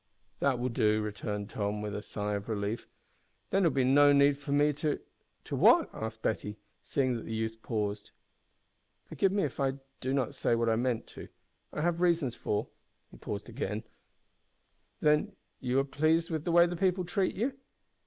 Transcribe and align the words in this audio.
"That 0.39 0.57
will 0.57 0.69
do," 0.69 0.99
returned 1.03 1.51
Tom, 1.51 1.79
with 1.83 1.93
a 1.95 2.01
sigh 2.01 2.33
of 2.33 2.49
relief; 2.49 2.87
"then 3.51 3.61
there 3.61 3.69
will 3.69 3.75
be 3.75 3.83
no 3.83 4.11
need 4.11 4.35
for 4.39 4.51
me 4.51 4.73
to" 4.73 4.99
"To 5.45 5.55
what?" 5.55 5.91
asked 5.93 6.23
Betty, 6.23 6.57
seeing 6.83 7.13
that 7.15 7.21
the 7.27 7.35
youth 7.35 7.61
paused. 7.61 8.09
"Forgive 9.05 9.31
me 9.31 9.43
if 9.43 9.59
I 9.59 9.73
do 9.99 10.11
not 10.11 10.33
say 10.33 10.55
what 10.55 10.69
I 10.69 10.75
meant 10.75 11.05
to. 11.09 11.27
I 11.71 11.81
have 11.81 12.01
reasons 12.01 12.35
for" 12.35 12.67
(he 13.11 13.17
paused 13.17 13.47
again) 13.47 13.83
"Then 15.01 15.33
you 15.59 15.77
are 15.77 15.83
pleased 15.83 16.31
with 16.31 16.45
the 16.45 16.51
way 16.51 16.65
the 16.65 16.75
people 16.75 17.05
treat 17.05 17.35
you?" 17.35 17.53